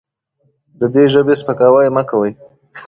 [0.79, 2.31] د دې ژبې سپکاوی مه کوئ.